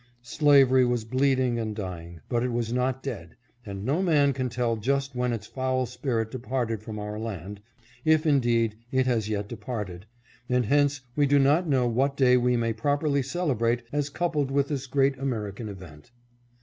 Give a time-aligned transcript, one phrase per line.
[0.23, 3.35] Slavery was bleeding and dying, but it was not dead,
[3.67, 7.61] and no man can tell just when its foul spirit departed from our land,
[8.03, 10.07] if, indeed, it has yet departed,
[10.49, 14.69] and hence we do not know what day we may properly celebrate as coupled with
[14.69, 16.09] this great American event.